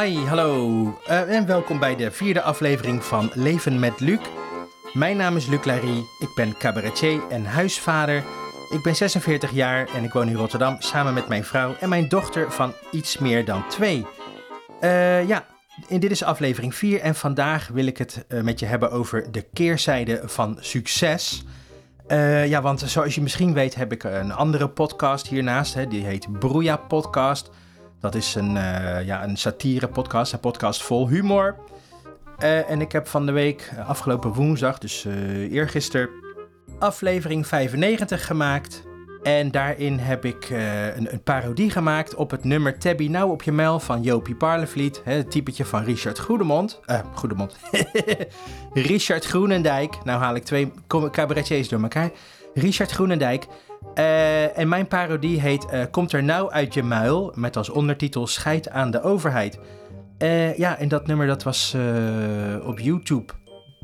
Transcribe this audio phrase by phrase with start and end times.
[0.00, 0.68] Hi, hallo
[1.08, 4.18] uh, en welkom bij de vierde aflevering van Leven met Luc.
[4.92, 8.24] Mijn naam is Luc Larry, ik ben cabaretier en huisvader.
[8.70, 12.08] Ik ben 46 jaar en ik woon in Rotterdam samen met mijn vrouw en mijn
[12.08, 14.06] dochter van iets meer dan twee.
[14.80, 15.46] Uh, ja,
[15.86, 19.32] in dit is aflevering 4 en vandaag wil ik het uh, met je hebben over
[19.32, 21.44] de keerzijde van succes.
[22.46, 25.74] Ja, want zoals je misschien weet heb ik een andere podcast hiernaast.
[25.74, 27.50] Hè, die heet Broeia Podcast.
[28.04, 31.56] Dat is een, uh, ja, een satire podcast, een podcast vol humor.
[32.38, 35.04] Uh, en ik heb van de week, afgelopen woensdag, dus
[35.50, 36.08] eergisteren,
[36.78, 38.82] aflevering 95 gemaakt.
[39.22, 43.52] En daarin heb ik een, een, parodie gemaakt op het nummer Tabby Nou op je
[43.52, 45.00] Mel van Jopie Parlevliet.
[45.04, 46.80] Het typetje van Richard Goedemond.
[46.86, 47.56] Uh, Goedemond.
[48.72, 50.04] Richard Groenendijk.
[50.04, 50.72] Nou haal ik twee
[51.10, 52.10] cabaretiers door elkaar.
[52.54, 53.46] Richard Groenendijk.
[53.94, 57.32] Uh, en mijn parodie heet uh, Komt er nou uit je muil?
[57.34, 59.58] Met als ondertitel Scheid aan de overheid.
[60.18, 61.76] Uh, ja, en dat nummer dat was
[62.64, 63.32] op YouTube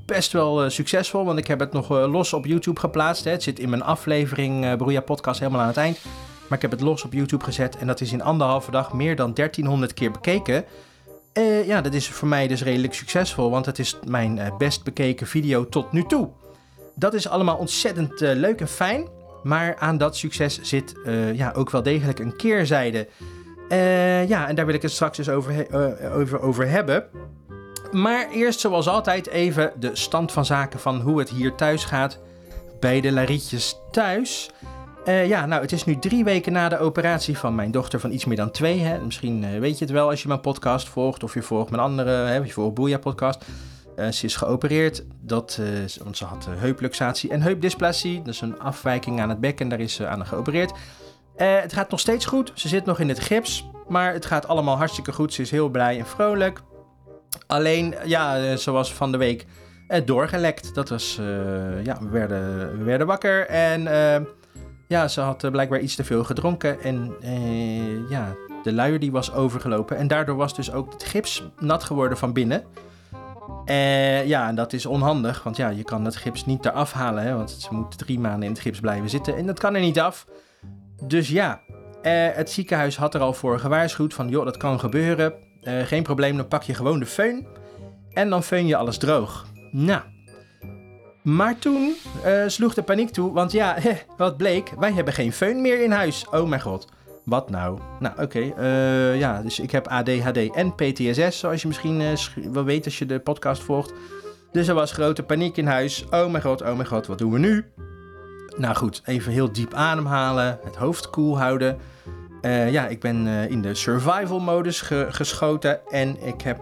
[0.06, 1.25] best wel succesvol.
[1.25, 3.25] Want ik heb het nog los op YouTube geplaatst.
[3.25, 3.31] Hè.
[3.31, 5.98] Het zit in mijn aflevering uh, Broeia Podcast helemaal aan het eind.
[6.48, 7.77] Maar ik heb het los op YouTube gezet.
[7.77, 10.65] En dat is in anderhalve dag meer dan 1300 keer bekeken.
[11.67, 13.51] ja, dat is voor mij dus redelijk succesvol.
[13.51, 16.28] Want het is mijn best bekeken video tot nu toe.
[16.95, 19.09] Dat is allemaal ontzettend leuk en fijn.
[19.43, 23.09] Maar aan dat succes zit uh, ja, ook wel degelijk een keerzijde.
[23.69, 27.05] Uh, ja, en daar wil ik het straks dus over, uh, over, over hebben.
[27.93, 32.19] Maar eerst, zoals altijd, even de stand van zaken van hoe het hier thuis gaat
[32.81, 34.51] bij de Larietjes thuis.
[35.05, 38.25] ja, nou, het is nu drie weken na de operatie van mijn dochter van iets
[38.25, 38.79] meer dan twee.
[38.79, 38.99] Hè.
[38.99, 42.11] Misschien weet je het wel als je mijn podcast volgt of je volgt mijn andere,
[42.11, 43.45] hè, je volgt Boeia podcast.
[44.01, 45.69] Uh, ze is geopereerd, dat, uh,
[46.03, 48.23] want ze had uh, heupluxatie en heupdysplasie.
[48.25, 50.73] Is een afwijking aan het bek en daar is ze aan geopereerd.
[51.37, 54.77] het gaat nog steeds goed, ze zit nog in het gips, maar het gaat allemaal
[54.77, 55.34] hartstikke goed.
[55.34, 56.62] Ze is heel blij en vrolijk.
[57.47, 59.47] Alleen, ja, zoals van de week
[60.05, 60.75] doorgelekt.
[60.75, 61.15] Dat was,
[61.82, 63.82] ja, we werden, we werden wakker en
[64.88, 66.81] ja, ze had blijkbaar iets te veel gedronken.
[66.81, 67.17] En
[68.09, 72.19] ja, de luier die was overgelopen en daardoor was dus ook het gips nat geworden
[72.19, 72.65] van binnen.
[73.70, 77.22] Uh, ja, en dat is onhandig, want ja, je kan het gips niet eraf halen,
[77.22, 79.81] hè, want ze moet drie maanden in het gips blijven zitten en dat kan er
[79.81, 80.26] niet af.
[81.03, 81.60] Dus ja,
[82.03, 85.34] uh, het ziekenhuis had er al voor gewaarschuwd van, joh, dat kan gebeuren.
[85.62, 87.47] Uh, geen probleem, dan pak je gewoon de föhn
[88.12, 89.47] en dan föhn je alles droog.
[89.70, 90.02] Nou,
[91.22, 91.94] maar toen
[92.47, 93.76] sloeg de paniek toe, want ja,
[94.16, 96.28] wat bleek, wij hebben geen föhn meer in huis.
[96.31, 96.88] Oh mijn god.
[97.25, 97.78] Wat nou?
[98.00, 98.53] Nou, oké.
[98.58, 102.12] Uh, ja, dus ik heb ADHD en PTSS, zoals je misschien uh,
[102.53, 103.92] wel weet als je de podcast volgt.
[104.53, 106.04] Dus er was grote paniek in huis.
[106.10, 107.64] Oh mijn god, oh mijn god, wat doen we nu?
[108.56, 111.78] Nou goed, even heel diep ademhalen, het hoofd koel houden.
[112.42, 116.60] Uh, ja, ik ben in de survival modus ge geschoten en ik heb,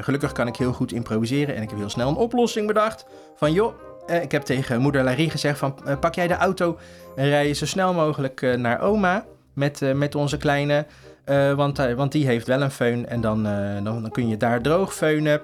[0.00, 3.06] gelukkig kan ik heel goed improviseren en ik heb heel snel een oplossing bedacht.
[3.36, 3.74] Van joh,
[4.06, 6.78] ik heb tegen moeder Larry gezegd van pak jij de auto
[7.16, 10.86] en rij je zo snel mogelijk naar oma met, uh, met onze kleine.
[11.26, 13.42] Uh, want, uh, want die heeft wel een föhn en dan,
[13.84, 15.40] dan, dan, kun je daar droog feunen.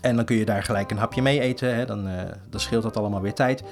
[0.00, 1.74] En dan kun je daar gelijk een hapje mee eten.
[1.74, 1.86] Hè?
[1.86, 2.08] Dan,
[2.50, 3.62] dan scheelt dat allemaal weer tijd.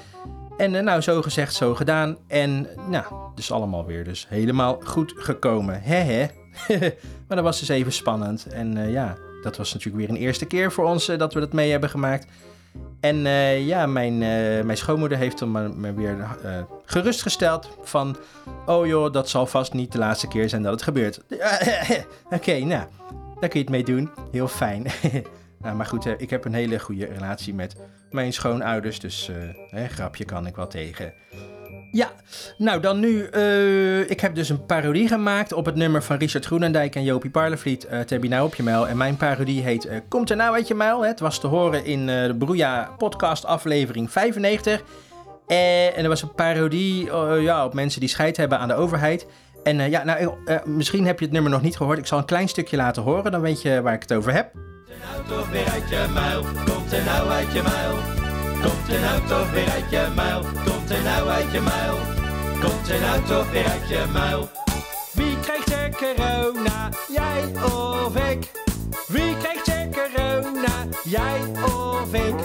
[0.57, 2.17] En nou, zo gezegd, zo gedaan.
[2.27, 5.81] En nou, dus allemaal weer dus helemaal goed gekomen.
[5.81, 6.25] Hè.
[7.27, 8.45] maar dat was dus even spannend.
[8.45, 11.71] En ja, dat was natuurlijk weer een eerste keer voor ons dat we dat mee
[11.71, 12.27] hebben gemaakt.
[12.99, 16.37] En uh, ja, mijn, uh, mijn schoonmoeder heeft hem me weer
[16.85, 18.17] gerustgesteld van...
[18.65, 21.21] Oh joh, dat zal vast niet de laatste keer zijn dat het gebeurt.
[22.29, 22.87] Oké, nou,
[23.39, 24.09] daar kun je het mee doen.
[24.31, 24.85] Heel fijn.
[25.61, 27.75] nou, maar goed, ik heb een hele goede relatie met
[28.11, 28.99] mijn schoonouders.
[28.99, 29.31] Dus
[29.69, 31.13] hè, grapje kan ik wel tegen.
[31.91, 32.11] Ja,
[32.57, 33.29] nou dan nu.
[33.31, 37.31] Uh, ik heb dus een parodie gemaakt op het nummer van Richard Groenendijk en Jopie
[37.31, 37.87] Parlevliet.
[37.91, 38.87] Uh, Tabby nou op je muil.
[38.87, 41.05] En mijn parodie heet uh, Komt er nou uit je muil?
[41.05, 44.83] Het was te horen in de Broeia podcast aflevering 95.
[45.47, 49.27] en er was een parodie ja, op mensen die scheid hebben aan de overheid.
[49.63, 50.33] En ja, nou,
[50.65, 51.97] misschien heb je het nummer nog niet gehoord.
[51.97, 54.51] Ik zal een klein stukje laten horen, dan weet je waar ik het over heb.
[54.53, 56.41] Komt er nou toch weer uit je muil?
[56.41, 58.26] Komt er nou uit je muil?
[58.61, 60.41] Komt er nou toch weer uit je muil?
[60.41, 61.97] Komt er nou uit je muil?
[62.61, 64.49] Komt er nou toch weer uit je muil?
[65.13, 66.89] Wie krijgt er corona?
[67.07, 68.51] Jij of ik?
[69.07, 70.87] Wie krijgt er corona?
[71.03, 72.35] Jij of ik?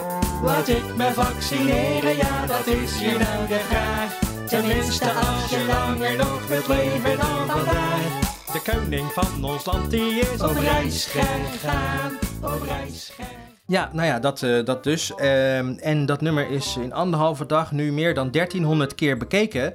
[0.43, 4.19] Laat ik me vaccineren, ja dat is je nou de vraag.
[4.47, 8.21] Tenminste als je langer nog wilt leven dan vandaag.
[8.53, 13.52] De koning van ons land is op reis gegaan, op reis gegaan.
[13.73, 15.13] Ja, nou ja, dat, uh, dat dus.
[15.19, 19.75] Uh, en dat nummer is in anderhalve dag nu meer dan 1300 keer bekeken.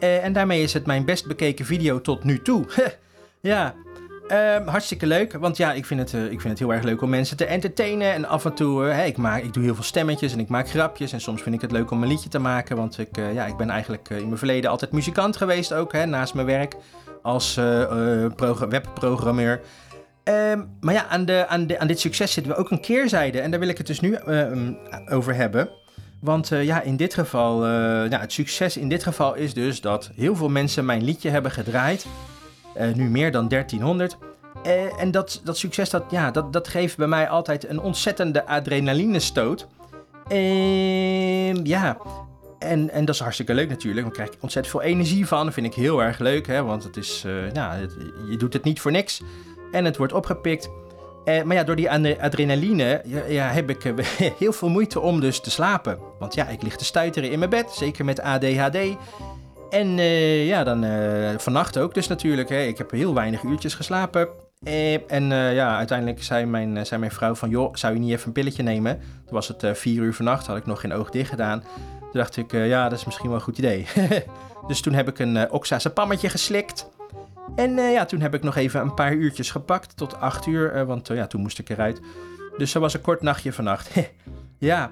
[0.00, 2.66] Uh, en daarmee is het mijn best bekeken video tot nu toe.
[3.40, 3.74] ja,
[4.30, 7.02] Ehm, hartstikke leuk, want ja, ik vind, het, eh, ik vind het heel erg leuk
[7.02, 8.12] om mensen te entertainen.
[8.12, 11.12] En af en toe, ik, maak, ik doe heel veel stemmetjes en ik maak grapjes.
[11.12, 13.56] En soms vind ik het leuk om een liedje te maken, want ik, ja, ik
[13.56, 16.76] ben eigenlijk in mijn verleden altijd muzikant geweest ook, hè, naast mijn werk
[17.22, 17.54] als
[18.68, 19.60] webprogrammeur.
[20.30, 23.40] Um, maar ja, aan, de, aan, de, aan dit succes zitten we ook een keerzijde.
[23.40, 24.78] En daar wil ik het dus nu um,
[25.08, 25.68] over hebben.
[26.20, 30.10] Want uh, ja, in dit geval, nou, het succes in dit geval is dus dat
[30.14, 32.06] heel veel mensen mijn liedje hebben gedraaid.
[32.76, 34.16] Uh, nu meer dan 1300.
[34.98, 39.66] en dat, dat succes, dat, ja, dat, dat geeft bij mij altijd een ontzettende adrenalinestoot.
[40.28, 41.96] Ehm, ja,
[42.58, 44.02] en, en dat is hartstikke leuk natuurlijk.
[44.06, 45.44] Dan krijg ik ontzettend veel energie van.
[45.44, 48.90] Dat vind ik heel erg leuk, hè, want het is, je doet het niet voor
[48.92, 49.22] niks
[49.72, 50.70] en het wordt opgepikt.
[51.24, 51.90] Eh, maar ja, door die
[52.20, 54.06] adrenaline ja, heb ik eh,
[54.38, 55.98] heel veel moeite om dus te slapen.
[56.18, 58.76] Want ja, ik lig te stuiteren in mijn bed, zeker met ADHD.
[59.70, 62.48] En uh, ja, dan uh, vannacht ook dus natuurlijk.
[62.48, 62.62] Hè.
[62.62, 64.28] Ik heb heel weinig uurtjes geslapen.
[65.06, 67.50] en ja, uiteindelijk zei mijn, mijn vrouw van...
[67.50, 68.98] joh, zou je niet even een pilletje nemen?
[68.98, 71.62] Toen was het vier uur vannacht, had ik nog geen oog dicht gedaan.
[72.00, 73.86] Toen dacht ik, ja, dat is misschien wel een goed idee.
[74.68, 76.88] dus toen heb ik een oxazepammetje geslikt...
[77.54, 80.76] En uh, ja, toen heb ik nog even een paar uurtjes gepakt, tot acht uur,
[80.76, 82.00] uh, want uh, ja, toen moest ik eruit.
[82.56, 83.90] Dus zo was een kort nachtje vannacht.
[84.58, 84.90] ja,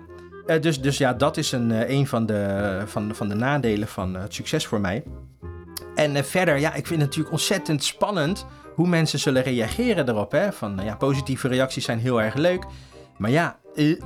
[0.60, 4.34] dus, dus ja, dat is een, een van, de, van, van de nadelen van het
[4.34, 5.02] succes voor mij.
[5.94, 10.32] En verder, ja, ik vind het natuurlijk ontzettend spannend hoe mensen zullen reageren erop.
[10.32, 10.52] Hè?
[10.52, 12.64] Van, ja, positieve reacties zijn heel erg leuk.
[13.16, 13.56] Maar ja,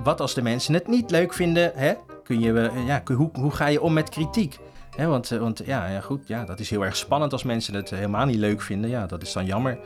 [0.02, 1.72] wat als de mensen het niet leuk vinden?
[1.74, 1.94] Hè?
[2.24, 4.58] Kun je, ja, hoe, hoe ga je om met kritiek?
[4.96, 7.90] Want, eh, want ja, ja, goed, ja, dat is heel erg spannend als mensen het
[7.90, 8.90] helemaal niet leuk vinden.
[8.90, 9.78] Ja, dat is dan jammer.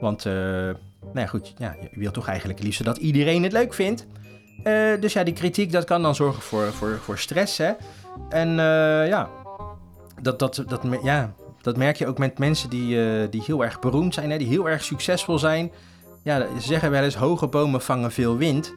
[0.00, 0.74] Want, uh, nou
[1.14, 4.06] ja, goed, ja, je wilt toch eigenlijk liefst dat iedereen het leuk vindt.
[5.00, 7.72] Dus ja, die kritiek, dat kan dan zorgen voor, voor, voor stress, hè.
[8.28, 8.48] En
[9.08, 9.28] ja,
[10.22, 14.14] dat, dat, dat, ja, dat merk je ook met mensen die, die heel erg beroemd
[14.14, 15.72] zijn, hè, die heel erg succesvol zijn.
[16.22, 18.74] Ja, ze zeggen wel eens, hoge bomen vangen veel wind.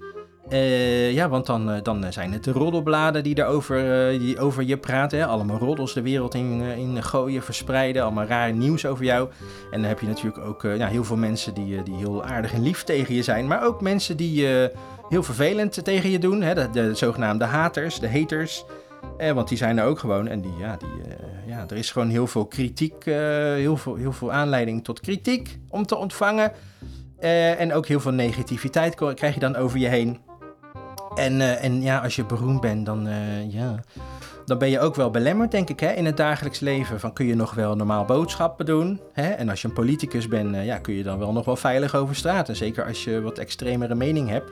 [0.50, 4.64] Uh, ja, want dan, uh, dan zijn het de roddelbladen die, erover, uh, die over
[4.64, 5.28] je praten.
[5.28, 8.04] Allemaal roddels de wereld in, in gooien, verspreiden.
[8.04, 9.30] Allemaal raar nieuws over jou.
[9.72, 12.62] En dan heb je natuurlijk ook ja, heel veel mensen die, die heel aardig en
[12.62, 13.48] lief tegen je zijn.
[13.48, 14.46] Maar ook mensen die
[15.10, 16.42] heel vervelend tegen je doen.
[16.42, 16.54] Hè?
[16.54, 18.66] De, de zogenaamde haters, de haters.
[19.34, 20.28] want die zijn er ook gewoon.
[20.28, 20.90] En die, ja, die,
[21.48, 23.06] ja, er is gewoon heel veel kritiek.
[23.06, 26.52] heel, veel, heel veel aanleiding tot kritiek om te ontvangen.
[27.58, 30.30] en ook heel veel negativiteit krijg je dan over je heen.
[31.16, 33.80] En, uh, en ja, als je beroemd bent, dan, uh, ja,
[34.46, 37.00] dan ben je ook wel belemmerd, denk ik, hè, in het dagelijks leven.
[37.00, 39.00] Van kun je nog wel normaal boodschappen doen?
[39.14, 39.30] Hè?
[39.30, 41.96] En als je een politicus bent, uh, ja, kun je dan wel nog wel veilig
[41.96, 42.50] over straat.
[42.50, 44.52] En zeker als je wat extremere mening hebt,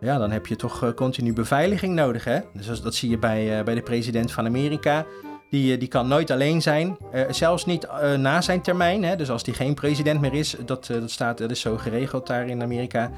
[0.00, 2.24] ja, dan heb je toch continu beveiliging nodig.
[2.24, 2.40] Hè?
[2.52, 5.06] Dus dat zie je bij, bij de president van Amerika.
[5.50, 6.96] Die, die kan nooit alleen zijn,
[7.30, 7.86] zelfs niet
[8.16, 9.04] na zijn termijn.
[9.04, 9.16] Hè?
[9.16, 12.48] Dus als die geen president meer is, dat, dat, staat, dat is zo geregeld daar
[12.48, 13.10] in Amerika.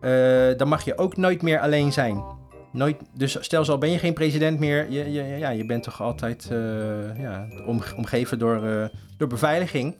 [0.00, 2.24] Uh, dan mag je ook nooit meer alleen zijn.
[2.72, 6.02] Nooit, dus stel zo, ben je geen president meer, je, je, ja, je bent toch
[6.02, 8.84] altijd uh, ja, om, omgeven door, uh,
[9.18, 9.96] door beveiliging.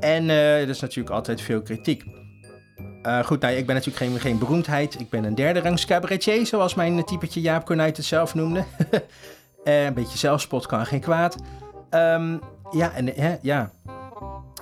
[0.00, 2.04] En er is natuurlijk altijd veel kritiek.
[3.24, 5.00] goed, nou, ik ben natuurlijk geen, geen beroemdheid.
[5.00, 8.64] Ik ben een derde rangs cabaretier, zoals mijn typetje Jaap Kornuit het zelf noemde.
[9.64, 11.36] een beetje zelfspot kan geen kwaad.
[11.90, 13.70] Um, ja, en, ja.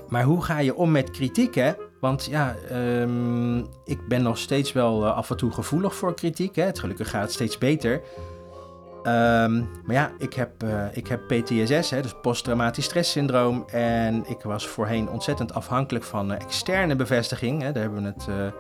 [0.08, 1.73] Maar hoe ga je om met kritiek, hè?
[2.04, 6.56] Want ja, um, ik ben nog steeds wel uh, af en toe gevoelig voor kritiek.
[6.56, 6.62] Hè.
[6.62, 7.92] Het gelukkig gaat steeds beter.
[7.92, 13.64] Um, maar ja, ik heb, uh, ik heb PTSS, hè, dus posttraumatisch stresssyndroom.
[13.68, 17.62] En ik was voorheen ontzettend afhankelijk van uh, externe bevestiging.
[17.62, 17.73] Hè.
[17.73, 18.54] Daar hebben we het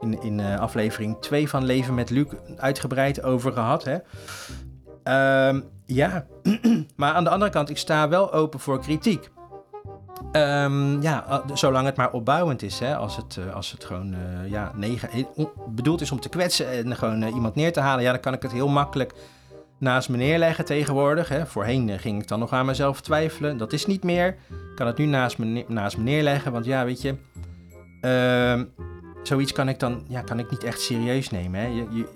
[0.00, 3.84] in, in aflevering 2 van Leven met Luc uitgebreid over gehad.
[3.84, 3.94] Hè.
[5.48, 6.26] Um, ja,
[6.96, 9.30] maar aan de andere kant, ik sta wel open voor kritiek.
[10.36, 12.78] Um, ja, zolang het maar opbouwend is.
[12.78, 12.96] Hè?
[12.96, 15.26] Als, het, eh, als het gewoon uh, ja, negen,
[15.68, 18.42] bedoeld is om te kwetsen en gewoon iemand neer te halen, ja, dan kan ik
[18.42, 19.14] het heel makkelijk
[19.78, 21.28] naast me neerleggen tegenwoordig.
[21.28, 21.46] Hè?
[21.46, 23.56] Voorheen ging ik dan nog aan mezelf twijfelen.
[23.56, 24.26] Dat is niet meer.
[24.26, 26.52] Ik kan het nu naast me, naast me neerleggen.
[26.52, 27.14] Want ja, weet je,
[28.00, 28.62] uh,
[29.22, 31.60] zoiets kan ik dan ja, kan ik niet echt serieus nemen.
[31.60, 31.66] Hè?
[31.66, 32.06] Je,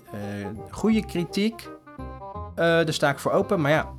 [0.69, 1.69] goede kritiek,
[2.55, 3.61] daar sta ik voor open.
[3.61, 3.89] Maar ja,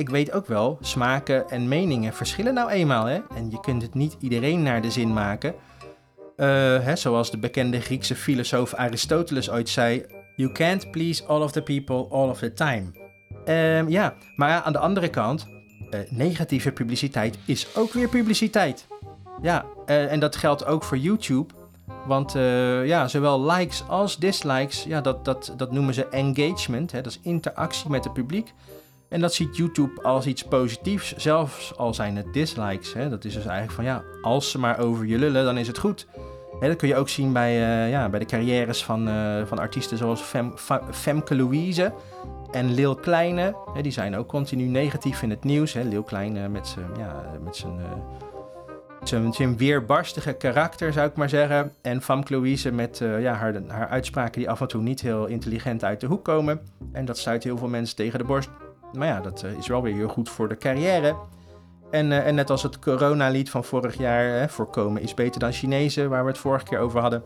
[0.00, 3.04] ik weet ook wel, smaken en meningen verschillen nou eenmaal.
[3.04, 3.20] Hè?
[3.34, 5.54] En je kunt het niet iedereen naar de zin maken.
[6.36, 6.46] Uh,
[6.82, 10.04] hè, zoals de bekende Griekse filosoof Aristoteles ooit zei:
[10.36, 12.84] You can't please all of the people all of the time.
[13.48, 15.46] Uh, ja, maar aan de andere kant,
[15.90, 18.86] uh, negatieve publiciteit is ook weer publiciteit.
[19.42, 21.54] Ja, uh, en dat geldt ook voor YouTube.
[22.06, 22.32] Want
[22.84, 26.92] ja, zowel likes als dislikes, ja, dat, dat, dat noemen ze engagement.
[26.92, 28.52] Hè, dat is interactie met het publiek.
[29.10, 32.92] En dat ziet YouTube als iets positiefs, zelfs al zijn het dislikes.
[32.92, 33.08] Hè.
[33.08, 35.78] Dat is dus eigenlijk van ja, als ze maar over je lullen, dan is het
[35.78, 36.06] goed.
[36.60, 39.58] Hè, dat kun je ook zien bij, uh, ja, bij de carrières van, uh, van
[39.58, 40.52] artiesten zoals Fem,
[40.90, 41.92] Femke Louise
[42.50, 43.56] en Lil Kleine.
[43.74, 45.72] Hè, die zijn ook continu negatief in het nieuws.
[45.72, 45.82] Hè.
[45.82, 51.72] Lil Kleine met zijn ja, met zijn zijn weerbarstige karakter, zou ik maar zeggen.
[51.82, 55.84] En Famke Louise met ja, haar, haar uitspraken die af en toe niet heel intelligent
[55.84, 56.60] uit de hoek komen.
[56.92, 58.50] En dat stuit heel veel mensen tegen de borst.
[58.92, 61.16] Maar ja, dat uh, is wel weer heel goed voor de carrière.
[61.90, 65.52] En, uh, en net als het coronalied van vorig jaar, hè, voorkomen is beter dan
[65.52, 67.22] Chinezen, waar we het vorige keer over hadden.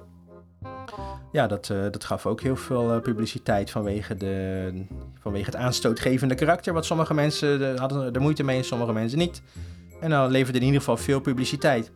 [1.32, 4.84] Ja, dat, dat gaf ook heel veel publiciteit vanwege, de,
[5.20, 6.72] vanwege het aanstootgevende karakter.
[6.72, 9.42] Wat sommige mensen hadden er moeite mee en sommige mensen niet.
[10.00, 11.92] En dan leverde in ieder geval veel publiciteit.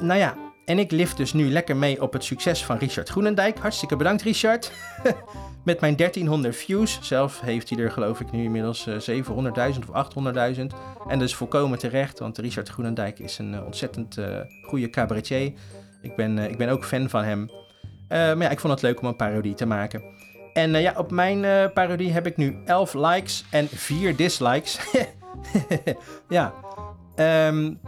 [0.00, 0.34] Nou ja,
[0.66, 3.58] en ik lift dus nu lekker mee op het succes van Richard Groenendijk.
[3.58, 4.72] Hartstikke bedankt, Richard.
[5.64, 6.98] Met mijn 1300 views.
[7.02, 10.08] Zelf heeft hij er, geloof ik, nu inmiddels uh, 700.000 of
[10.54, 10.60] 800.000.
[11.08, 15.52] En dat is volkomen terecht, want Richard Groenendijk is een uh, ontzettend uh, goede cabaretier.
[16.02, 17.50] Ik ben, ik ben ook fan van hem.
[18.08, 20.02] maar ja, ik vond het leuk om een parodie te maken.
[20.52, 24.78] En ja, op mijn parodie heb ik nu 11 likes en 4 dislikes.
[26.28, 26.54] ja,
[27.16, 27.80] Um,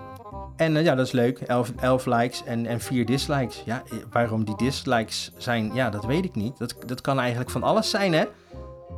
[0.59, 1.41] en uh, ja, dat is leuk.
[1.41, 3.63] 11, 11 likes en, en 4 dislikes.
[3.65, 6.59] Ja, waarom die dislikes zijn, ja, dat weet ik niet.
[6.59, 8.25] Dat, dat kan eigenlijk van alles zijn, hè?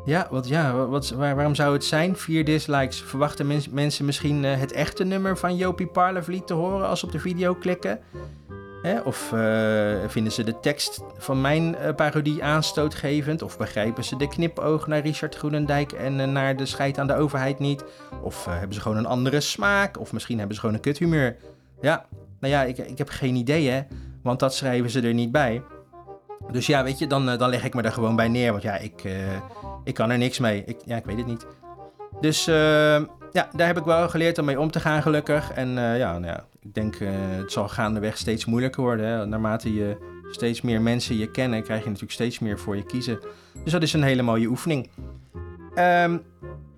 [0.05, 2.17] Ja, wat, ja wat, waar, waarom zou het zijn?
[2.17, 3.03] 4 dislikes.
[3.03, 7.07] Verwachten mens, mensen misschien uh, het echte nummer van Jopie Parlevliet te horen als ze
[7.07, 8.01] op de video klikken?
[9.05, 13.43] Of uh, vinden ze de tekst van mijn uh, parodie aanstootgevend?
[13.43, 17.15] Of begrijpen ze de knipoog naar Richard Groenendijk en uh, naar de scheid aan de
[17.15, 17.85] overheid niet?
[18.23, 19.99] Of hebben ze gewoon een andere smaak?
[19.99, 21.37] Of misschien hebben ze gewoon een kuthumeur?
[21.81, 22.07] Ja,
[22.41, 23.83] nou ja, ik, ik heb geen idee hè,
[24.23, 25.63] want dat schrijven ze er niet bij.
[26.53, 28.77] Dus ja, weet je, dan, dan leg ik me er gewoon bij neer, want ja,
[28.77, 29.03] ik,
[29.85, 30.63] ik kan er niks mee.
[30.67, 31.47] Ik, ja, ik weet het niet.
[32.21, 32.47] Dus
[33.33, 35.53] ja, daar heb ik wel geleerd om mee om te gaan, gelukkig.
[35.53, 39.07] En ja, nou ja, ik denk uh, het zal gaandeweg steeds moeilijker worden.
[39.07, 39.27] Hè?
[39.27, 39.97] Naarmate je
[40.31, 43.21] steeds meer mensen je kennen, krijg je natuurlijk steeds meer voor je kiezen.
[43.65, 44.91] Dus dat is een hele mooie oefening.
[45.79, 46.23] Um,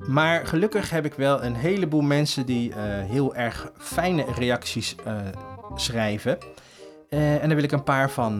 [0.06, 4.94] maar gelukkig heb ik wel een heleboel mensen die uh, heel erg fijne reacties
[5.74, 6.38] schrijven.
[7.08, 8.38] en daar wil ik een paar van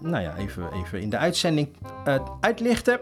[0.00, 1.68] nou ja, even, even in de uitzending
[2.40, 3.00] uitlichten.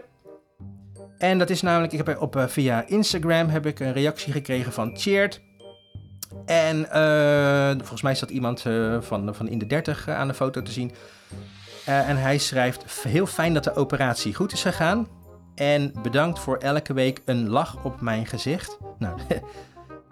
[1.17, 4.97] En dat is namelijk, ik heb op, via Instagram heb ik een reactie gekregen van
[4.97, 5.41] Cheert.
[6.45, 10.33] En uh, volgens mij staat iemand uh, van, van in de 30 uh, aan de
[10.33, 10.91] foto te zien.
[11.85, 15.07] en hij schrijft: Heel fijn dat de operatie goed is gegaan.
[15.55, 18.77] En bedankt voor elke week een lach op mijn gezicht.
[18.99, 19.19] Nou,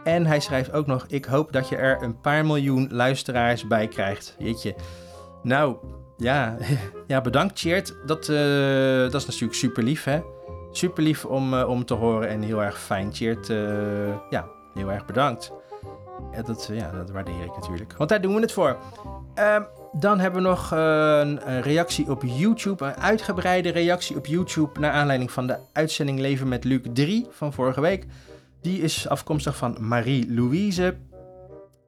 [0.04, 3.88] en hij schrijft ook nog: Ik hoop dat je er een paar miljoen luisteraars bij
[3.88, 4.36] krijgt.
[4.40, 4.76] Jeetje.
[5.44, 5.76] Nou,
[6.18, 6.58] ja,
[7.08, 7.96] ja bedankt, Cheert.
[8.06, 8.26] Dat,
[9.12, 10.22] dat is natuurlijk super lief, hè?
[10.76, 13.14] Super lief om, om te horen en heel erg fijn.
[13.14, 13.48] Cheert,
[14.30, 15.52] ja, heel erg bedankt.
[16.32, 17.94] Ja, dat, ja, dat waardeer ik natuurlijk.
[17.98, 18.78] Want daar doen we het voor.
[19.40, 19.58] Uh,
[19.92, 22.86] dan hebben we nog uh, een reactie op YouTube.
[22.86, 24.80] Een uitgebreide reactie op YouTube.
[24.80, 28.06] Naar aanleiding van de uitzending Leven met Luc 3 van vorige week.
[28.62, 30.98] Die is afkomstig van Marie-Louise.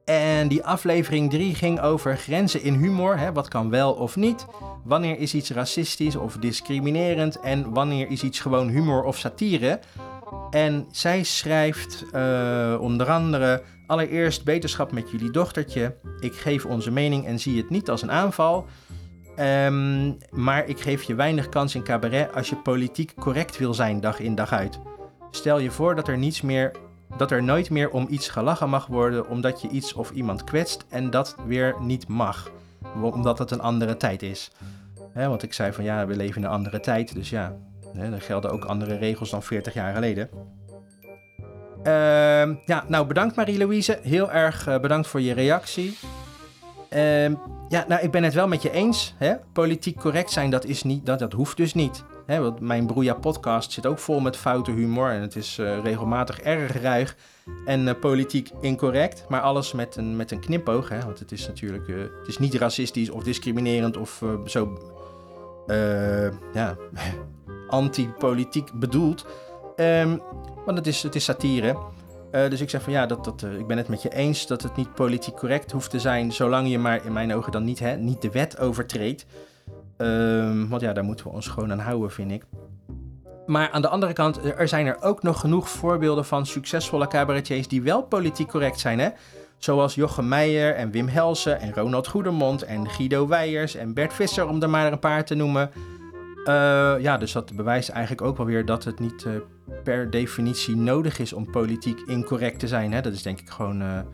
[0.08, 3.18] En die aflevering 3 ging over grenzen in humor.
[3.18, 4.46] Hè, wat kan wel of niet?
[4.84, 7.40] Wanneer is iets racistisch of discriminerend?
[7.40, 9.80] En wanneer is iets gewoon humor of satire?
[10.50, 15.96] En zij schrijft uh, onder andere Allereerst beterschap met jullie dochtertje.
[16.20, 18.66] Ik geef onze mening en zie het niet als een aanval.
[19.38, 24.00] Um, maar ik geef je weinig kans in cabaret als je politiek correct wil zijn
[24.00, 24.78] dag in dag uit.
[25.30, 26.72] Stel je voor dat er, niets meer,
[27.16, 30.84] dat er nooit meer om iets gelachen mag worden omdat je iets of iemand kwetst
[30.88, 32.50] en dat weer niet mag.
[33.02, 34.50] Omdat het een andere tijd is.
[35.14, 37.56] Want ik zei van ja, we leven in een andere tijd, dus ja,
[37.96, 40.28] he, er gelden ook andere regels dan 40 jaar geleden.
[41.84, 43.98] Uh, ja, nou bedankt Marie-Louise.
[44.02, 45.98] Heel erg uh, bedankt voor je reactie.
[46.90, 47.24] Uh,
[47.68, 49.14] ja, nou ik ben het wel met je eens.
[49.16, 49.34] Hè?
[49.52, 52.04] Politiek correct zijn, dat, is niet, dat, dat hoeft dus niet.
[52.28, 52.40] Hè?
[52.40, 55.10] Want mijn Broeia podcast zit ook vol met foute humor.
[55.10, 57.16] En het is uh, regelmatig erg ruig
[57.64, 59.24] en eh, politiek incorrect.
[59.28, 60.88] Maar alles met een, met een knipoog.
[60.88, 61.00] Hè?
[61.04, 64.78] Want het is natuurlijk het is niet racistisch of discriminerend of zo
[66.52, 66.76] ja,
[67.68, 69.26] anti-politiek bedoeld.
[69.76, 70.22] Um,
[70.64, 71.76] want het is, het is satire.
[72.30, 74.76] Dus ik zeg van ja, dat, dat, ik ben het met je eens dat het
[74.76, 77.96] niet politiek correct hoeft te zijn, zolang je maar in mijn ogen dan niet, hè,
[77.96, 79.26] niet de wet overtreedt.
[79.98, 82.44] Um, want ja, daar moeten we ons gewoon aan houden, vind ik.
[83.46, 87.68] Maar aan de andere kant, er zijn er ook nog genoeg voorbeelden van succesvolle cabaretiers
[87.68, 89.08] die wel politiek correct zijn, hè?
[89.56, 94.48] Zoals Jochem Meijer en Wim Helsen en Ronald Goedermond en Guido Weijers en Bert Visser,
[94.48, 95.70] om er maar een paar te noemen.
[97.00, 99.26] ja, dus dat bewijst eigenlijk ook wel weer dat het niet
[99.84, 102.92] per definitie nodig is om politiek incorrect te zijn.
[102.92, 103.00] Hè?
[103.00, 104.04] Dat is denk ik gewoon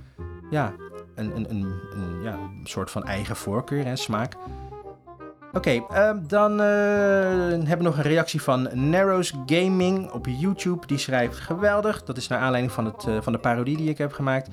[0.50, 0.72] ja,
[1.14, 1.66] een, een, een,
[2.24, 4.36] een soort van eigen voorkeur en smaak.
[5.54, 6.58] Oké, ehm, dan uh,
[7.48, 10.86] hebben we nog een reactie van Narrows Gaming op YouTube.
[10.86, 12.04] Die schrijft geweldig.
[12.04, 14.48] Dat is naar aanleiding van, het, uh, van de parodie die ik heb gemaakt.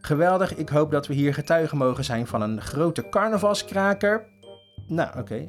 [0.00, 0.54] Geweldig.
[0.56, 4.24] Ik hoop dat we hier getuigen mogen zijn van een grote carnavalskraker.
[4.86, 5.46] Nou, oké.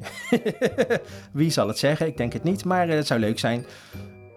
[1.31, 2.07] Wie zal het zeggen?
[2.07, 3.65] Ik denk het niet, maar uh, het zou leuk zijn.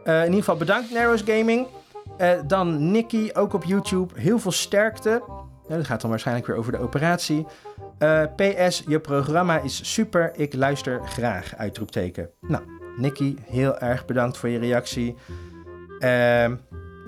[0.04, 1.66] in ieder geval bedankt Narrows Gaming.
[2.46, 4.20] dan Nicky, ook op YouTube.
[4.20, 5.22] Heel veel sterkte.
[5.68, 7.46] Ja, dat gaat dan waarschijnlijk weer over de operatie.
[8.04, 10.32] Eh, PS, je programma is super.
[10.36, 11.56] Ik luister graag.
[11.56, 12.30] Uitroepteken.
[12.40, 12.62] Nou,
[12.96, 15.16] Nicky, heel erg bedankt voor je reactie.
[15.98, 16.08] Uh,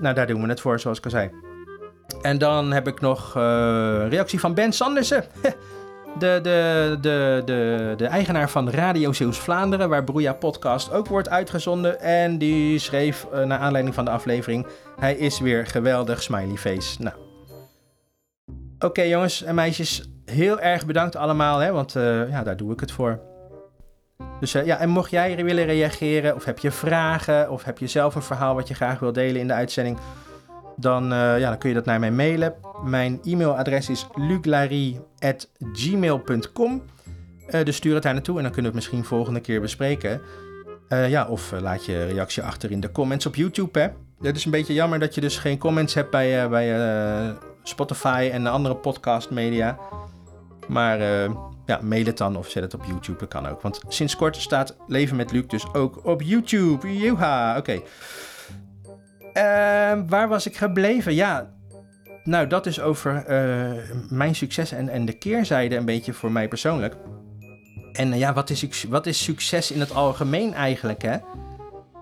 [0.00, 1.30] nou, daar doen we het voor, zoals ik al zei.
[2.22, 3.42] En dan heb ik nog uh,
[4.08, 5.24] reactie van Ben Sandersen.
[6.18, 11.28] De, de, de, de, de eigenaar van Radio Zeeuws Vlaanderen, waar Broeia Podcast ook wordt
[11.28, 12.00] uitgezonden.
[12.00, 14.66] En die schreef uh, naar aanleiding van de aflevering:
[14.98, 17.02] Hij is weer geweldig, smiley face.
[17.02, 17.16] Nou,
[18.78, 22.80] Oké jongens en meisjes, heel erg bedankt allemaal, hè, want uh, ja, daar doe ik
[22.80, 23.20] het voor.
[24.40, 27.86] Dus uh, ja, en mocht jij willen reageren, of heb je vragen, of heb je
[27.86, 29.98] zelf een verhaal wat je graag wil delen in de uitzending,
[30.76, 32.54] dan, uh, ja, dan kun je dat naar mij mailen.
[32.84, 36.82] Mijn e-mailadres is luclarie.gmail.com.
[37.62, 40.20] dus stuur het daar naartoe en dan kunnen we het misschien volgende keer bespreken.
[40.88, 43.88] ja, of laat je reactie achter in de comments op YouTube, hè.
[44.20, 46.76] Het is een beetje jammer dat je dus geen comments hebt bij, bij
[47.62, 49.78] Spotify en andere podcastmedia.
[50.68, 51.30] Maar uh,
[51.66, 53.62] ja, mail het dan of zet het op YouTube, dat kan ook.
[53.62, 56.98] Want sinds kort staat Leven met Luc dus ook op YouTube.
[56.98, 57.72] Joeha, oké.
[57.72, 57.82] Uh,
[60.08, 61.14] waar was ik gebleven?
[61.14, 61.50] Ja,
[62.24, 63.72] nou dat is over uh,
[64.08, 66.96] mijn succes en, en de keerzijde een beetje voor mij persoonlijk.
[67.92, 71.16] En uh, ja, wat is, wat is succes in het algemeen eigenlijk, hè?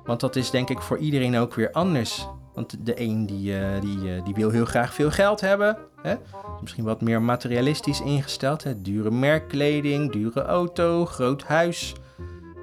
[0.04, 2.28] Want dat is denk ik voor iedereen ook weer anders.
[2.54, 5.76] Want de een die, uh, die, uh, die wil heel graag veel geld hebben.
[6.02, 6.14] Hè?
[6.60, 8.64] Misschien wat meer materialistisch ingesteld.
[8.64, 8.82] Hè?
[8.82, 11.94] Dure merkkleding, dure auto, groot huis.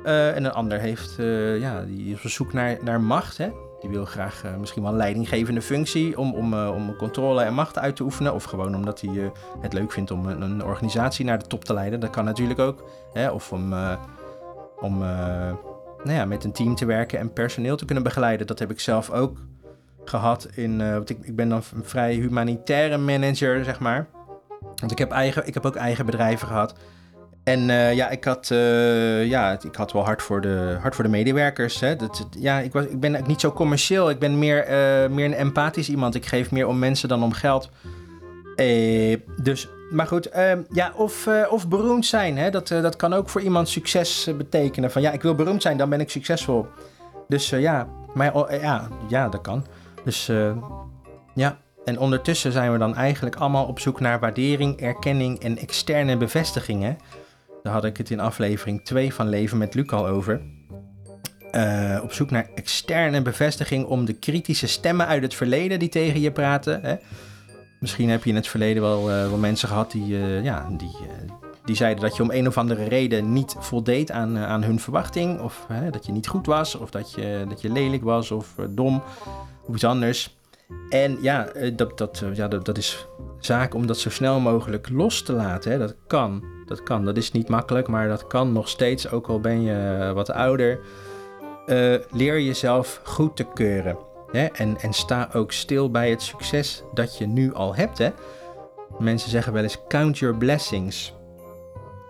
[0.05, 1.15] Uh, en een ander heeft,
[1.59, 3.37] ja, die is op zoek naar, naar macht.
[3.37, 3.49] Hè?
[3.79, 7.95] Die wil graag misschien wel een leidinggevende functie om, om, om controle en macht uit
[7.95, 8.33] te oefenen.
[8.33, 11.73] Of gewoon omdat hij het leuk vindt om een, een, organisatie naar de top te
[11.73, 11.99] leiden.
[11.99, 12.83] Dat kan natuurlijk ook.
[13.13, 13.29] Hè?
[13.29, 13.73] Of om,
[14.79, 14.97] om
[16.03, 18.47] nou ja, met een team te werken en personeel te kunnen begeleiden.
[18.47, 19.37] Dat heb ik zelf ook
[20.05, 20.79] gehad in.
[20.79, 24.07] Uh, ik, ik ben dan een vrij humanitaire manager, zeg maar.
[24.75, 26.75] Want ik heb, eigen, ik heb ook eigen bedrijven gehad.
[27.43, 31.03] En uh, ja, ik had, uh, ja, ik had wel hard voor de, hard voor
[31.03, 31.79] de medewerkers.
[31.79, 31.95] Hè.
[31.95, 34.09] Dat, ja, ik, was, ik ben niet zo commercieel.
[34.09, 34.65] Ik ben meer,
[35.11, 36.15] meer een empathisch iemand.
[36.15, 37.69] Ik geef meer om mensen dan om geld.
[39.41, 42.37] dus, maar goed, ehm, ja, of, of beroemd zijn.
[42.37, 42.49] Hè.
[42.49, 44.91] Dat, dat kan ook voor iemand succes betekenen.
[44.91, 46.67] Van ja, ik wil beroemd zijn, dan ben ik succesvol.
[47.27, 49.65] Dus ja, maar oh, ja, ja, dat kan.
[50.03, 50.57] Dus uh,
[51.33, 56.17] ja, en ondertussen zijn we dan eigenlijk allemaal op zoek naar waardering, erkenning en externe
[56.17, 56.97] bevestigingen.
[57.63, 60.41] Daar had ik het in aflevering 2 van Leven met Luc al over.
[61.51, 66.21] Uh, op zoek naar externe bevestiging om de kritische stemmen uit het verleden die tegen
[66.21, 66.81] je praten.
[66.81, 66.95] Hè?
[67.79, 70.97] Misschien heb je in het verleden wel, uh, wel mensen gehad die, ja, die,
[71.65, 75.39] die zeiden dat je om een of andere reden niet voldeed aan, aan hun verwachting.
[75.39, 79.03] Of dat je niet goed was, of dat je, dat je lelijk was of dom
[79.65, 80.39] of iets anders.
[80.89, 83.07] En ja, eh, dat, dat, eh, ja dat, dat is
[83.39, 85.71] zaak om dat zo snel mogelijk los te laten.
[85.71, 85.77] Hè.
[85.77, 87.05] Dat kan, dat kan.
[87.05, 90.31] Dat is niet makkelijk, maar dat kan nog steeds, ook al ben je eh, wat
[90.31, 90.79] ouder.
[92.11, 93.97] Leer jezelf goed te keuren.
[94.31, 94.45] Hè?
[94.45, 97.97] En, en sta ook stil bij het succes dat je nu al hebt.
[97.97, 98.09] Hè?
[98.99, 101.13] Mensen zeggen wel eens count your blessings.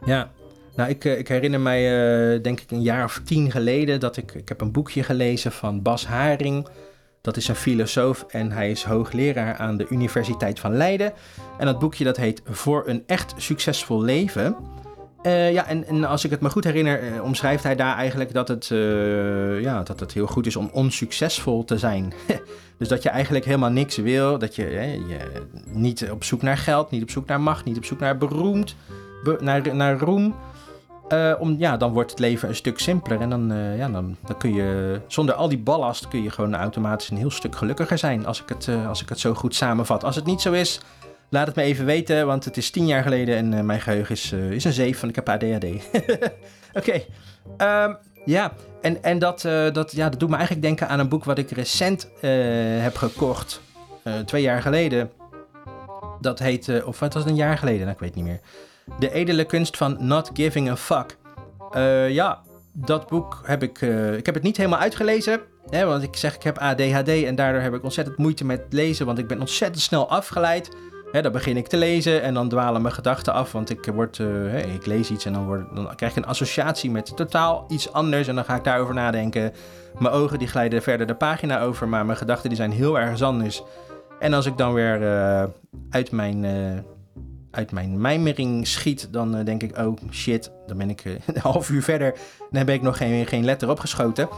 [0.06, 0.32] Ja,
[0.76, 1.82] nou ik, ik herinner mij
[2.42, 5.82] denk ik een jaar of tien geleden dat ik, ik heb een boekje gelezen van
[5.82, 6.68] Bas Haring...
[7.21, 11.13] Dat is een filosoof en hij is hoogleraar aan de Universiteit van Leiden.
[11.57, 14.55] En dat boekje dat heet Voor een echt succesvol leven.
[15.23, 18.34] Uh, ja, en, en, als ik het me goed herinner, uh, omschrijft hij daar eigenlijk
[18.34, 22.13] dat het, uh, ja, dat het heel goed is om onsuccesvol te zijn.
[22.77, 24.69] dus dat je eigenlijk helemaal niks wil, dat je,
[25.07, 25.17] je,
[25.65, 28.75] niet op zoek naar geld, niet op zoek naar macht, niet op zoek naar beroemd,
[29.23, 30.36] be, naar, naar roem.
[31.13, 33.21] Uh, om, ja, dan wordt het leven een stuk simpeler.
[33.21, 36.56] En dan, uh, ja, dan, dan kun je zonder al die ballast kun je gewoon
[36.56, 38.26] automatisch een heel stuk gelukkiger zijn.
[38.26, 40.04] Als ik het, uh, als ik het zo goed samenvat.
[40.04, 40.80] Als het niet zo is,
[41.30, 42.26] laat het me even weten.
[42.26, 45.00] Want het is tien jaar geleden en mijn geheugen is, is een zeef.
[45.00, 45.65] Want ik heb ADHD.
[46.74, 47.02] Oké.
[47.58, 49.41] Um, ja, en, en dat,
[49.74, 52.10] dat, ja, dat doet me eigenlijk denken aan een boek wat ik recent
[52.82, 53.62] heb gekocht.
[54.26, 55.12] twee jaar geleden.
[56.19, 57.80] Dat heet, of wat was het een jaar geleden?
[57.80, 58.39] Nou, ik weet niet meer.
[59.00, 61.17] De edele kunst van not giving a fuck.
[61.76, 62.41] Uh, ja,
[62.74, 63.82] dat boek heb ik,
[64.17, 65.41] ik heb het niet helemaal uitgelezen.
[65.70, 69.06] Hè, want ik zeg, ik heb ADHD en daardoor heb ik ontzettend moeite met lezen.
[69.06, 70.70] Want ik ben ontzettend snel afgeleid.
[71.12, 73.52] Hè, dan begin ik te lezen en dan dwalen mijn gedachten af.
[73.52, 76.91] Want ik, word, uh, ik lees iets en dan, word, dan krijg ik een associatie
[76.91, 78.28] met totaal iets anders.
[78.28, 79.54] En dan ga ik daarover nadenken.
[80.00, 83.22] Mijn ogen die glijden verder de pagina over, maar mijn gedachten die zijn heel erg
[83.22, 83.63] anders.
[84.20, 85.00] En als ik dan weer
[85.89, 86.46] uit mijn...
[87.52, 91.84] Uit mijn mijmering schiet, dan denk ik, oh shit, dan ben ik een half uur
[91.84, 92.14] verder.
[92.50, 94.30] Dan heb ik nog geen, geen letter opgeschoten.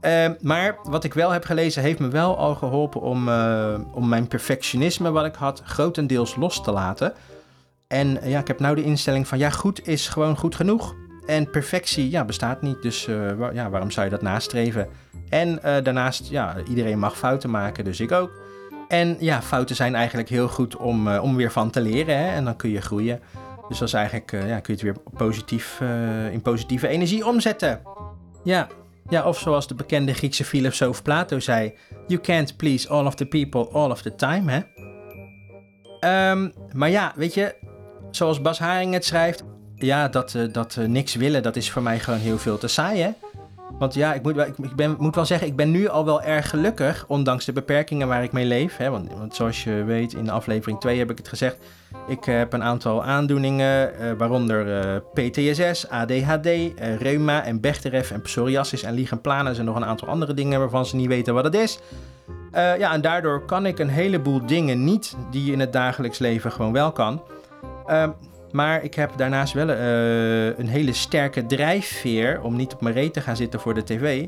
[0.00, 4.08] Ehm, maar wat ik wel heb gelezen heeft me wel al geholpen om, eh, om
[4.08, 7.12] mijn perfectionisme wat ik had grotendeels los te laten.
[7.88, 10.94] En ja, ik heb nou de instelling van ja, goed is gewoon goed genoeg.
[11.26, 13.04] En perfectie ja, bestaat niet, dus
[13.52, 14.88] ja, waarom zou je dat nastreven?
[15.28, 18.41] En eh, daarnaast, ja, iedereen mag fouten maken, dus ik ook.
[18.92, 22.34] En ja, fouten zijn eigenlijk heel goed om, om weer van te leren hè?
[22.34, 23.20] en dan kun je groeien.
[23.68, 25.80] Dus dat is eigenlijk, ja, kun je het weer positief,
[26.30, 27.80] in positieve energie omzetten.
[28.44, 28.68] Ja,
[29.08, 31.74] ja, of zoals de bekende Griekse filosoof Plato zei:
[32.06, 34.60] You can't please all of the people all of the time, hè?
[36.00, 37.54] Ehm, maar ja, weet je,
[38.10, 42.20] zoals Bas Haring het schrijft, ja, dat, dat niks willen, dat is voor mij gewoon
[42.20, 43.10] heel veel te saai, hè?
[43.82, 46.50] Want ja, ik moet, ik, ben, moet wel zeggen, ik ben nu al wel erg
[46.50, 48.76] gelukkig, ondanks de beperkingen waar ik mee leef.
[48.76, 48.90] Hè?
[48.90, 51.56] Want, want zoals je weet, in aflevering 2 heb ik het gezegd.
[52.08, 58.22] Ik heb een aantal aandoeningen, uh, waaronder uh, PTSS, ADHD, uh, reuma en Bechterew en
[58.22, 61.54] psoriasis en ligenplanis en nog een aantal andere dingen waarvan ze niet weten wat het
[61.54, 61.78] is.
[62.52, 66.52] ja, en daardoor kan ik een heleboel dingen niet die je in het dagelijks leven
[66.52, 67.22] gewoon wel kan.
[67.86, 68.10] Ehm,
[68.52, 73.12] maar ik heb daarnaast wel uh, een hele sterke drijfveer om niet op mijn reet
[73.12, 74.26] te gaan zitten voor de tv.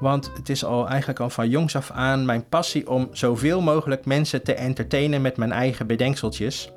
[0.00, 4.04] Want het is al eigenlijk al van jongs af aan mijn passie om zoveel mogelijk
[4.04, 6.72] mensen te entertainen met mijn eigen bedenkseltjes.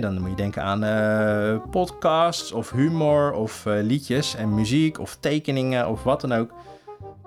[0.00, 5.16] Dan moet je denken aan uh, podcasts of humor of uh, liedjes en muziek of
[5.20, 6.52] tekeningen of wat dan ook.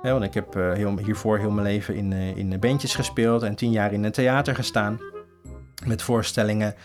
[0.01, 3.93] Want ik heb heel, hiervoor heel mijn leven in, in bandjes gespeeld en tien jaar
[3.93, 4.99] in een theater gestaan
[5.85, 6.75] met voorstellingen.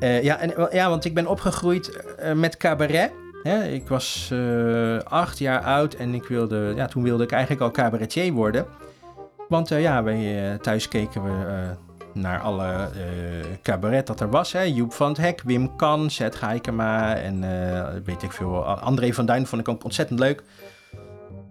[0.00, 3.12] Uh, ja, en, ja, want ik ben opgegroeid uh, met cabaret.
[3.70, 7.70] Ik was uh, acht jaar oud en ik wilde, ja, toen wilde ik eigenlijk al
[7.70, 8.66] cabaretier worden.
[9.48, 11.30] Want ja, wij, thuis keken we
[12.12, 12.88] naar alle
[13.62, 14.52] cabaret dat er was.
[14.52, 14.60] Hè?
[14.60, 17.40] Joep van het Hek, Wim Kan, Zet Gaikema en
[18.04, 18.64] weet ik veel.
[18.64, 20.42] André van Duin vond ik ook ontzettend leuk.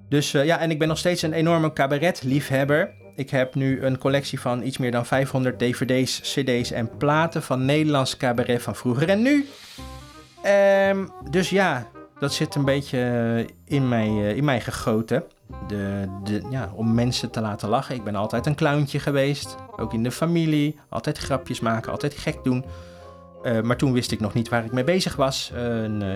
[0.10, 2.90] Dus ja, en ik ben nog steeds een enorme cabaret-liefhebber.
[3.16, 7.66] Ik heb nu een collectie van iets meer dan 500 dvd's, cd's en platen van
[7.66, 9.48] Nederlands cabaret van vroeger en nu.
[10.90, 11.88] Um, dus ja,
[12.20, 15.24] dat zit een beetje in mij, uh, in mij gegoten.
[15.68, 17.96] De, de, ja, om mensen te laten lachen.
[17.96, 19.56] Ik ben altijd een clowntje geweest.
[19.78, 20.80] Ook in de familie.
[20.90, 22.66] Altijd grapjes maken, altijd gek doen.
[23.44, 25.52] Uh, maar toen wist ik nog niet waar ik mee bezig was.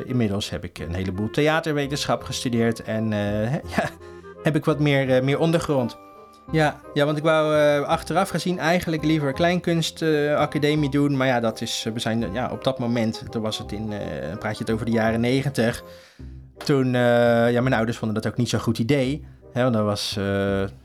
[0.05, 2.83] Inmiddels heb ik een heleboel theaterwetenschap gestudeerd.
[2.83, 3.09] En
[3.75, 3.89] ja,
[4.43, 5.97] heb ik wat meer, meer ondergrond.
[6.51, 11.17] Ja, ja, want ik wou uh, achteraf gezien eigenlijk liever kleinkunstacademie uh, doen.
[11.17, 13.99] Maar ja, dat is, we zijn ja, op dat moment, toen was het in, uh,
[14.39, 15.83] praat je het over de jaren negentig.
[16.57, 19.25] Toen, ja, mijn ouders vonden dat ook niet zo'n goed idee.
[19.53, 20.13] Hè, want dat was,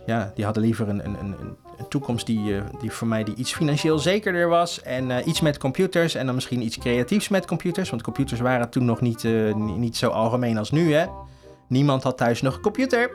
[0.06, 1.36] ja, die hadden liever een, een, een,
[1.78, 4.82] een toekomst die, die voor mij die iets financieel zekerder was.
[4.82, 7.90] En iets met computers en dan misschien iets creatiefs met computers.
[7.90, 9.24] Want computers waren toen nog niet,
[9.56, 11.06] niet zo algemeen als nu, hè.
[11.68, 13.10] Niemand had thuis nog een computer.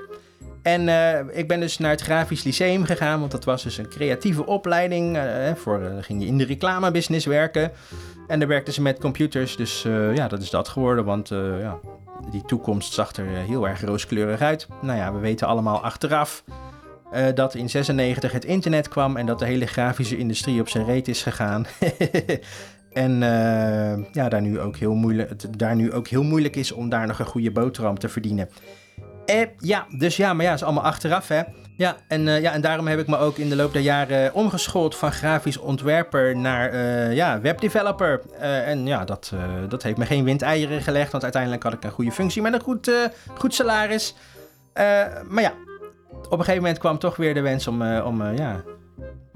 [0.68, 3.90] En uh, ik ben dus naar het Grafisch Lyceum gegaan, want dat was dus een
[3.90, 5.16] creatieve opleiding.
[5.16, 5.24] Uh,
[5.56, 7.72] voor, uh, ging je in de reclamebusiness werken.
[8.28, 9.82] En daar werkten ze met computers, dus
[10.14, 11.06] ja, dat is dat geworden.
[11.06, 11.30] Want
[11.62, 11.80] ja,
[12.32, 14.68] die toekomst zag er heel erg rooskleurig uit.
[14.82, 16.44] Nou ja, we weten allemaal achteraf
[17.36, 21.08] dat in 96 het internet kwam en dat de hele grafische industrie op zijn reet
[21.08, 21.66] is gegaan.
[22.94, 23.20] En
[24.12, 27.20] ja, daar nu, ook heel moeilijk, daar nu ook heel moeilijk is om daar nog
[27.20, 28.50] een goede boterham te verdienen.
[29.28, 31.42] Eh, ja, dus ja, maar ja, is allemaal achteraf, hè.
[31.78, 34.34] Ja en, uh, ja, en daarom heb ik me ook in de loop der jaren
[34.34, 38.22] omgeschoold van grafisch ontwerper naar uh, ja, webdeveloper.
[38.40, 39.34] Uh, en ja, dat,
[39.70, 42.62] dat heeft me geen windeieren gelegd, want uiteindelijk had ik een goede functie met een
[42.62, 42.92] goed,
[43.38, 44.16] goed salaris.
[45.28, 45.54] maar ja,
[46.12, 48.64] op een gegeven moment kwam toch weer de wens om, om ja,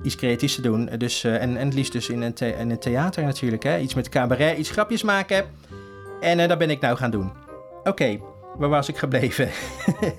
[0.04, 0.90] iets creatiefs te doen.
[0.98, 3.78] Dus, en, en het liefst dus in een, in een theater natuurlijk, hè.
[3.78, 5.46] Iets met cabaret, iets grapjes maken.
[6.22, 7.32] En dat ben ik nou gaan doen.
[7.84, 8.20] Oké,
[8.58, 9.50] Waar was ik gebleven?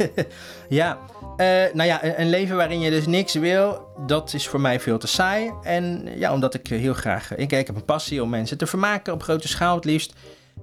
[0.69, 0.99] ja,
[1.37, 4.99] uh, nou ja, een leven waarin je dus niks wil, dat is voor mij veel
[4.99, 5.53] te saai.
[5.63, 9.23] En ja, omdat ik heel graag, ik, heb een passie om mensen te vermaken op
[9.23, 10.13] grote schaal het liefst.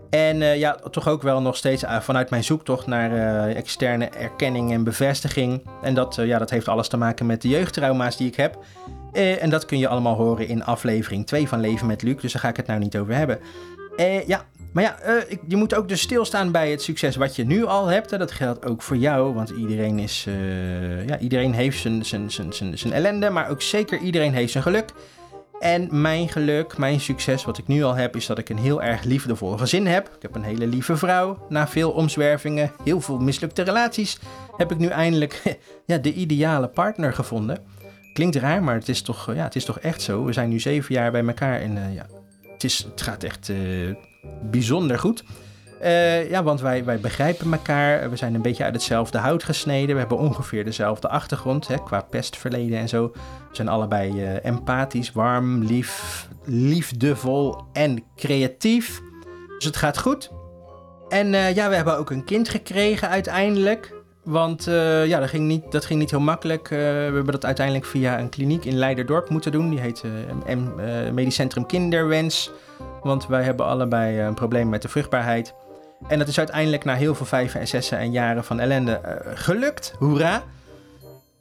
[0.09, 4.71] En uh, ja, toch ook wel nog steeds uh, vanuit mijn zoektocht naar externe erkenning
[4.71, 5.61] en bevestiging.
[5.81, 8.57] En dat, ja, dat heeft alles te maken met de jeugdtrauma's die ik heb.
[9.13, 12.41] en dat kun je allemaal horen in aflevering 2 van Leven met Luc, dus daar
[12.41, 13.39] ga ik het nou niet over hebben.
[14.25, 17.65] ja, Maar ja, uh, je moet ook dus stilstaan bij het succes wat je nu
[17.65, 18.11] al hebt.
[18.11, 18.17] Hè.
[18.17, 22.53] Dat geldt ook voor jou, want iedereen, is, uh, ja, iedereen heeft zijn, zijn, zijn,
[22.53, 24.93] zijn, zijn ellende, maar ook zeker iedereen heeft zijn geluk.
[25.59, 28.81] En mijn geluk, mijn succes, wat ik nu al heb, is dat ik een heel
[28.81, 30.07] erg liefdevol gezin heb.
[30.15, 31.45] Ik heb een hele lieve vrouw.
[31.49, 34.19] Na veel omzwervingen, heel veel mislukte relaties,
[34.57, 37.57] heb ik nu eindelijk ja, de ideale partner gevonden.
[38.13, 40.23] Klinkt raar, maar het is toch, ja, het is toch echt zo.
[40.23, 42.05] We zijn nu zeven jaar bij elkaar en uh, ja,
[42.51, 43.51] het, is, het gaat echt
[44.41, 45.23] bijzonder goed.
[45.81, 48.09] Uh, ja, want wij, wij begrijpen elkaar.
[48.09, 49.93] We zijn een beetje uit hetzelfde hout gesneden.
[49.93, 53.11] We hebben ongeveer dezelfde achtergrond hè, qua pestverleden en zo.
[53.49, 59.01] We zijn allebei uh, empathisch, warm, lief, liefdevol en creatief.
[59.57, 60.31] Dus het gaat goed.
[61.09, 63.97] En uh, ja, we hebben ook een kind gekregen uiteindelijk.
[64.23, 64.63] Want
[65.05, 66.67] ja, dat ging, niet, dat ging niet heel makkelijk.
[66.67, 69.69] we hebben dat uiteindelijk via een kliniek in Leiderdorp moeten doen.
[69.69, 70.03] Die heet
[71.13, 72.51] Medisch Centrum Kinderwens.
[73.01, 75.53] Want wij hebben allebei een probleem met de vruchtbaarheid.
[76.07, 79.31] En dat is uiteindelijk na heel veel vijven en zessen en jaren van ellende uh,
[79.33, 79.93] gelukt.
[79.97, 80.43] Hoera!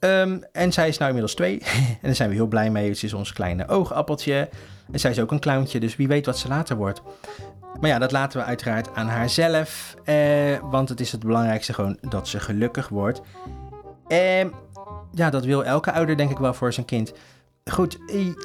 [0.00, 1.62] Um, en zij is nou inmiddels twee.
[1.64, 2.88] en daar zijn we heel blij mee.
[2.88, 4.48] Het is ons kleine oogappeltje.
[4.92, 7.02] En zij is ook een clowntje, dus wie weet wat ze later wordt.
[7.80, 9.94] Maar ja, dat laten we uiteraard aan haarzelf.
[10.04, 10.16] Eh,
[10.62, 13.20] want het is het belangrijkste gewoon dat ze gelukkig wordt.
[14.06, 14.48] En ehm,
[15.12, 17.12] ja, dat wil elke ouder denk ik wel voor zijn kind.
[17.70, 17.98] Goed,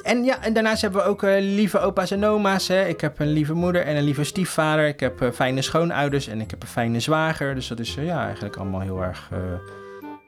[0.04, 2.68] en ja, en daarnaast hebben we ook uh, lieve opa's en oma's.
[2.68, 2.86] Hè.
[2.88, 4.88] Ik heb een lieve moeder en een lieve stiefvader.
[4.88, 7.56] Ik heb uh, fijne schoonouders en ik heb een fijne zwager.
[7.56, 9.30] Dus dat is uh, ja, eigenlijk allemaal heel erg.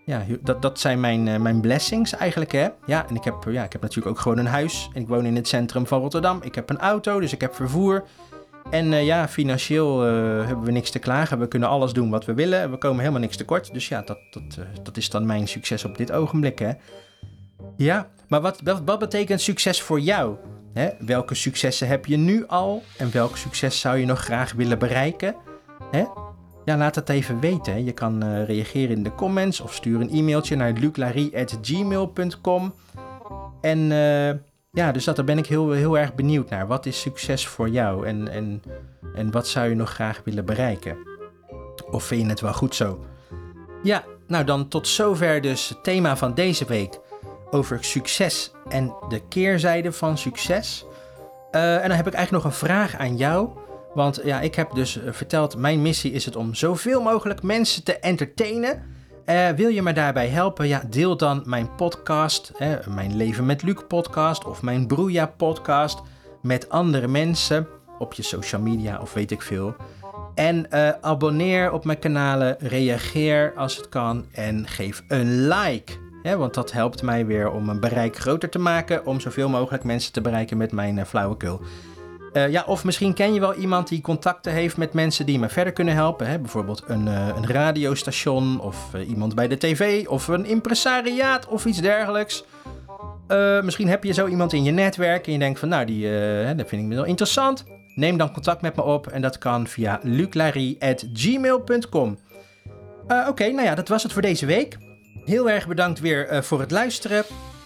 [0.06, 2.52] ja, dat, dat zijn mijn, mijn blessings eigenlijk.
[2.52, 2.68] Hè.
[2.86, 4.90] Ja, en ik heb, ja, ik heb natuurlijk ook gewoon een huis.
[4.94, 6.40] En ik woon in het centrum van Rotterdam.
[6.42, 8.04] Ik heb een auto, dus ik heb vervoer.
[8.70, 11.40] En ja, financieel hebben we niks te klagen.
[11.40, 12.72] We kunnen alles doen wat we willen.
[12.72, 13.74] We komen helemaal niks tekort.
[13.74, 16.60] Dus ja, dat, dat, dat is dan mijn succes op dit ogenblik.
[16.60, 16.72] Hè.
[17.78, 20.36] Ja, maar wat, wat betekent succes voor jou?
[21.00, 25.36] Welke successen heb je nu al en welk succes zou je nog graag willen bereiken?
[26.66, 27.84] Ja, laat het even weten.
[27.84, 32.74] Je kan uh, reageren in de comments of stuur een e-mailtje naar luclarie.gmail.com.
[33.62, 34.30] En uh,
[34.72, 36.68] ja, dus dat, daar ben ik heel, heel erg benieuwd naar.
[36.68, 38.62] Wat is succes voor jou en, en,
[39.16, 40.98] en wat zou je nog graag willen bereiken?
[41.92, 43.06] Of vind je het wel goed zo?
[43.84, 47.00] Ja, nou dan tot zover dus het thema van deze week
[47.52, 50.86] over succes en de keerzijde van succes.
[51.52, 53.50] Uh, en dan heb ik eigenlijk nog een vraag aan jou.
[53.94, 57.84] Want ja, ik heb dus uh, verteld, mijn missie is het om zoveel mogelijk mensen
[57.84, 58.84] te entertainen.
[59.26, 60.68] Uh, wil je me daarbij helpen?
[60.68, 62.52] Ja, deel dan mijn podcast,
[62.88, 66.02] mijn Leven met Luc podcast of mijn Broeia podcast
[66.42, 67.68] met andere mensen
[68.00, 69.76] op je social media of weet ik veel.
[70.36, 70.72] En
[71.04, 77.02] abonneer op mijn kanalen, reageer als het kan en geef een like want dat helpt
[77.02, 79.06] mij weer om mijn bereik groter te maken.
[79.06, 81.62] Om zoveel mogelijk mensen te bereiken met mijn uh, flauwekul.
[82.34, 85.50] Uh, ja, of misschien ken je wel iemand die contacten heeft met mensen die me
[85.50, 86.28] verder kunnen helpen.
[86.28, 86.40] Hè?
[86.40, 91.82] Bijvoorbeeld een, uh, een radiostation of iemand bij de tv of een impresariaat of iets
[91.82, 92.44] dergelijks.
[93.62, 96.10] misschien heb je zo iemand in je netwerk en je denkt van nou, die,
[96.56, 97.64] dat vind ik wel interessant.
[97.96, 102.18] Neem dan contact met me op en dat kan via luclarie.gmail.com.
[103.28, 104.78] Oké, nou ja, dat was het voor deze week.
[105.26, 107.24] Heel erg bedankt weer uh, voor het luisteren.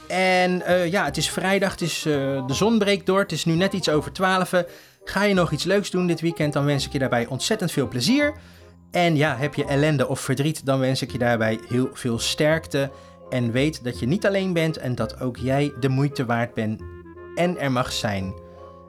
[0.08, 3.20] En uh, ja, het is vrijdag, het is, uh, de zon breekt door.
[3.20, 4.64] Het is nu net iets over 12.
[5.04, 7.88] Ga je nog iets leuks doen dit weekend, dan wens ik je daarbij ontzettend veel
[7.88, 8.34] plezier.
[8.92, 12.92] En ja, heb je ellende of verdriet, dan wens ik je daarbij heel veel sterkte.
[13.30, 16.82] En weet dat je niet alleen bent en dat ook jij de moeite waard bent
[17.36, 18.34] en er mag zijn.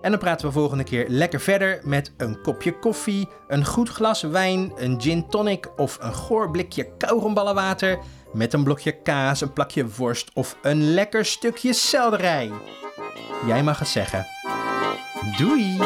[0.03, 4.23] En dan praten we volgende keer lekker verder met een kopje koffie, een goed glas
[4.23, 7.99] wijn, een gin tonic of een goor blikje kauwgomballenwater
[8.33, 12.51] met een blokje kaas, een plakje worst of een lekker stukje selderij.
[13.47, 14.27] Jij mag het zeggen.
[15.37, 15.79] Doei!